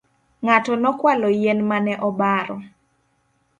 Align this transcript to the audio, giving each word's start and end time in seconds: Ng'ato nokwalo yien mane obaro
Ng'ato 0.43 0.71
nokwalo 0.81 1.27
yien 1.39 1.59
mane 1.69 1.93
obaro 2.07 2.57